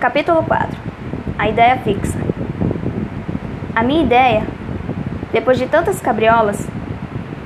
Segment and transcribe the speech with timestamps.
[0.00, 0.78] Capítulo 4
[1.36, 2.16] A ideia fixa.
[3.74, 4.44] A minha ideia,
[5.32, 6.68] depois de tantas cabriolas,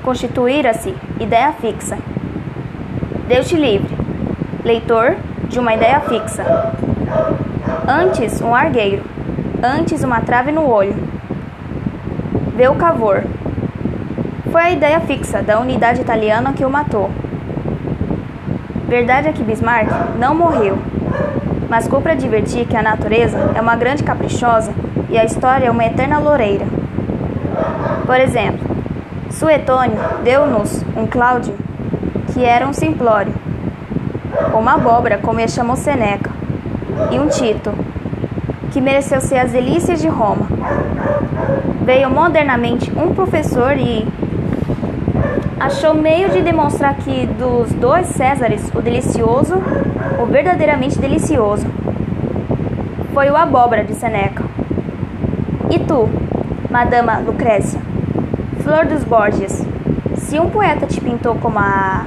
[0.03, 1.97] constituíra-se ideia fixa.
[3.27, 3.97] Deus te livre,
[4.63, 5.17] leitor
[5.49, 6.45] de uma ideia fixa.
[7.89, 9.03] Antes um argueiro,
[9.63, 11.09] antes uma trave no olho.
[12.55, 13.25] Vê o cavor.
[14.51, 17.11] Foi a ideia fixa da unidade italiana que o matou.
[18.87, 20.77] Verdade é que Bismarck não morreu,
[21.73, 24.75] mas cumpre advertir que a natureza é uma grande caprichosa
[25.09, 26.67] e a história é uma eterna loureira.
[28.05, 28.77] Por exemplo,
[29.31, 31.55] Suetônio deu-nos um Cláudio
[32.31, 33.33] que era um simplório,
[34.53, 36.31] uma abóbora, como ele chamou Seneca,
[37.11, 37.73] e um Tito,
[38.71, 40.47] que mereceu ser as delícias de Roma.
[41.87, 44.07] Veio modernamente um professor e
[45.63, 49.55] achou meio de demonstrar que dos dois Césares, o delicioso,
[50.21, 51.65] o verdadeiramente delicioso,
[53.15, 54.43] foi o abóbora de Seneca.
[55.71, 56.09] E tu,
[56.69, 57.81] Madama Lucrécia,
[58.65, 59.65] flor dos Borgias,
[60.17, 62.07] se um poeta te pintou como a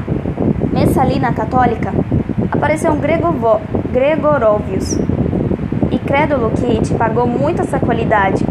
[0.73, 1.93] Messalina católica,
[2.51, 4.99] apareceu um Gregovo, Gregorovius,
[5.91, 8.43] e crédulo que te pagou muito essa qualidade,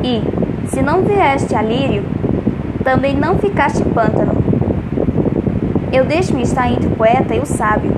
[0.00, 0.22] e,
[0.68, 2.04] se não vieste a lírio,
[2.84, 4.43] também não ficaste pântano.
[5.94, 7.92] Eu deixo-me estar entre o poeta e o sábio.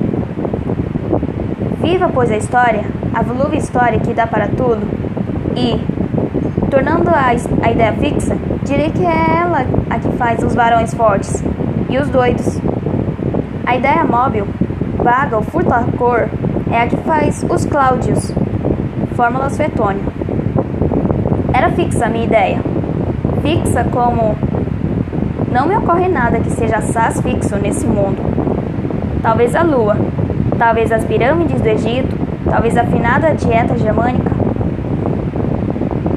[1.80, 2.82] Viva, pois, a história,
[3.14, 4.82] a volúvel história que dá para tudo,
[5.56, 5.80] e,
[6.70, 7.28] tornando a,
[7.62, 11.42] a ideia fixa, direi que é ela a que faz os varões fortes
[11.88, 12.60] e os doidos.
[13.64, 14.46] A ideia móvel,
[14.98, 16.28] vaga ou furta-cor,
[16.70, 18.30] é a que faz os Cláudios.
[19.14, 20.04] Fórmula Suetônio.
[21.54, 22.60] Era fixa a minha ideia.
[23.40, 24.36] Fixa como
[25.56, 28.20] não me ocorre nada que seja assaz fixo nesse mundo.
[29.22, 29.96] Talvez a lua,
[30.58, 34.32] talvez as pirâmides do Egito, talvez a afinada dieta germânica.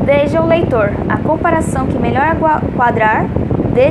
[0.03, 2.35] Veja o leitor a comparação que melhor
[2.75, 3.27] quadrar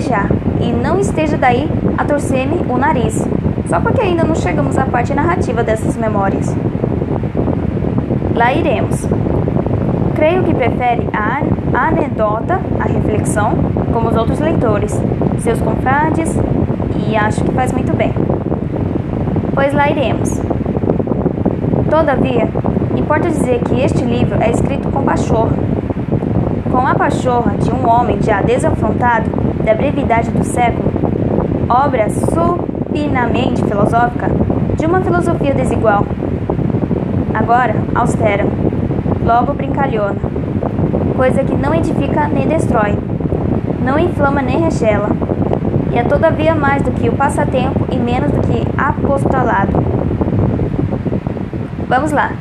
[0.06, 0.26] já,
[0.60, 1.66] e não esteja daí
[1.96, 3.26] a torcer-me o nariz,
[3.70, 6.54] só porque ainda não chegamos à parte narrativa dessas memórias.
[8.34, 9.08] Lá iremos.
[10.18, 13.52] Creio que prefere a anedota à reflexão,
[13.92, 15.00] como os outros leitores,
[15.38, 16.36] seus confrades,
[17.06, 18.12] e acho que faz muito bem.
[19.54, 20.40] Pois lá iremos.
[21.88, 22.48] Todavia,
[22.96, 25.56] importa dizer que este livro é escrito com pachorra.
[26.68, 29.30] Com a pachorra de um homem já desafrontado
[29.64, 30.90] da brevidade do século,
[31.68, 34.28] obra supinamente filosófica
[34.76, 36.04] de uma filosofia desigual.
[37.32, 38.44] Agora, austera,
[39.28, 40.18] logo brincalhona,
[41.14, 42.96] coisa que não edifica nem destrói,
[43.84, 45.10] não inflama nem regela,
[45.92, 49.72] e é todavia mais do que o passatempo e menos do que apostolado.
[51.86, 52.32] Vamos lá.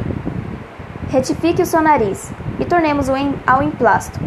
[1.09, 3.13] Retifique o seu nariz e tornemos-o
[3.45, 4.17] ao emplasto.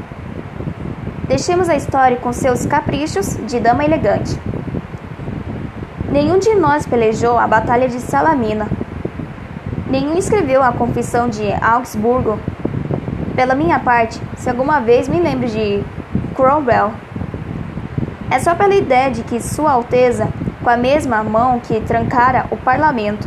[1.28, 4.38] Deixemos a história com seus caprichos de dama elegante.
[6.10, 8.66] Nenhum de nós pelejou a Batalha de Salamina.
[9.88, 12.38] Nenhum escreveu a Confissão de Augsburgo.
[13.40, 15.82] Pela minha parte, se alguma vez me lembro de
[16.34, 16.92] Cromwell,
[18.30, 20.28] é só pela ideia de que Sua Alteza,
[20.62, 23.26] com a mesma mão que trancara o parlamento,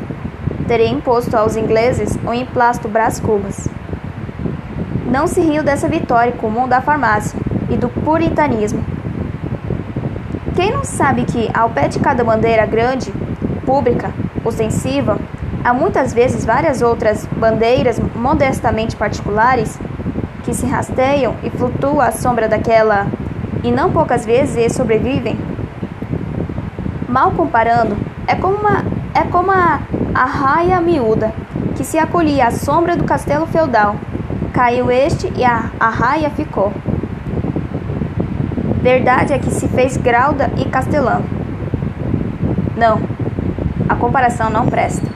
[0.68, 3.68] teria imposto aos ingleses um emplasto Brás Cubas.
[5.08, 8.86] Não se riu dessa vitória comum da farmácia e do puritanismo.
[10.56, 13.12] Quem não sabe que, ao pé de cada bandeira grande,
[13.66, 14.14] pública,
[14.46, 15.18] ostensiva,
[15.64, 19.80] há muitas vezes várias outras bandeiras modestamente particulares
[20.44, 23.08] que se rasteiam e flutuam à sombra daquela
[23.64, 25.38] e não poucas vezes sobrevivem.
[27.08, 27.96] Mal comparando,
[28.28, 28.84] é como, uma,
[29.14, 29.80] é como a,
[30.14, 31.34] a raia miúda,
[31.76, 33.96] que se acolhia à sombra do castelo feudal.
[34.52, 36.72] Caiu este e a, a raia ficou.
[38.82, 41.24] Verdade é que se fez grauda e castelão.
[42.76, 43.00] Não,
[43.88, 45.08] a comparação não presta.